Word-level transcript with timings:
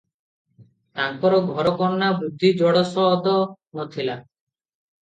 ତାଙ୍କର 0.99 1.41
ଘରକରଣା 1.51 2.09
ବୁଦ୍ଧି 2.23 2.53
ଜଡ଼ସଦ 2.63 3.39
ନ 3.47 3.89
ଥିଲା। 3.95 4.21